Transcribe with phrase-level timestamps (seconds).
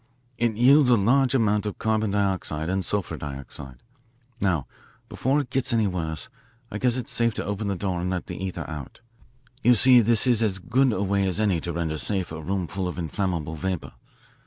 [0.39, 3.83] "It yields a large amount of carbon dioxide and sulphur dioxide.
[4.39, 4.65] Now
[5.09, 6.27] before it gets any worse
[6.71, 9.01] I guess it's safe to open the door and let the ether out.
[9.61, 12.65] You see this is as good a way as any to render safe a room
[12.65, 13.93] full of inflammable vapour.